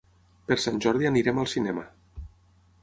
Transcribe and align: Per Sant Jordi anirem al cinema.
Per 0.47 0.57
Sant 0.63 0.79
Jordi 0.85 1.11
anirem 1.11 1.41
al 1.43 1.51
cinema. 1.55 1.87